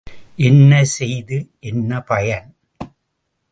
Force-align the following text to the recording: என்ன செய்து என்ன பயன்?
என்ன 0.37 0.83
செய்து 0.83 1.37
என்ன 1.59 2.01
பயன்? 2.01 2.47